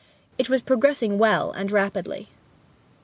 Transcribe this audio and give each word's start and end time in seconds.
It 0.39 0.49
was 0.49 0.63
progressing 0.63 1.19
well, 1.19 1.51
and 1.51 1.71
rapidly. 1.71 2.29